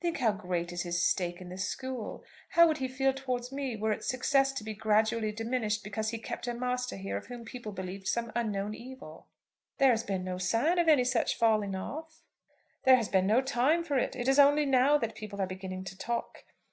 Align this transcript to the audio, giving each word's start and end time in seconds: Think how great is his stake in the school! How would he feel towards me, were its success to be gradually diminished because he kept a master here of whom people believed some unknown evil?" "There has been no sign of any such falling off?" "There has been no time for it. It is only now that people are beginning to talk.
Think 0.00 0.18
how 0.18 0.32
great 0.32 0.72
is 0.72 0.82
his 0.82 1.00
stake 1.04 1.40
in 1.40 1.50
the 1.50 1.56
school! 1.56 2.24
How 2.48 2.66
would 2.66 2.78
he 2.78 2.88
feel 2.88 3.12
towards 3.12 3.52
me, 3.52 3.76
were 3.76 3.92
its 3.92 4.08
success 4.08 4.52
to 4.54 4.64
be 4.64 4.74
gradually 4.74 5.30
diminished 5.30 5.84
because 5.84 6.08
he 6.08 6.18
kept 6.18 6.48
a 6.48 6.54
master 6.54 6.96
here 6.96 7.16
of 7.16 7.26
whom 7.28 7.44
people 7.44 7.70
believed 7.70 8.08
some 8.08 8.32
unknown 8.34 8.74
evil?" 8.74 9.28
"There 9.78 9.92
has 9.92 10.02
been 10.02 10.24
no 10.24 10.36
sign 10.36 10.80
of 10.80 10.88
any 10.88 11.04
such 11.04 11.38
falling 11.38 11.76
off?" 11.76 12.24
"There 12.82 12.96
has 12.96 13.08
been 13.08 13.28
no 13.28 13.40
time 13.40 13.84
for 13.84 13.96
it. 13.96 14.16
It 14.16 14.26
is 14.26 14.40
only 14.40 14.66
now 14.66 14.98
that 14.98 15.14
people 15.14 15.40
are 15.40 15.46
beginning 15.46 15.84
to 15.84 15.96
talk. 15.96 16.42